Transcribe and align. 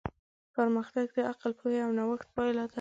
پرمختګ 0.55 1.07
د 1.15 1.19
عقل، 1.31 1.51
پوهې 1.59 1.79
او 1.85 1.91
نوښت 1.97 2.27
پایله 2.35 2.63
ده. 2.67 2.69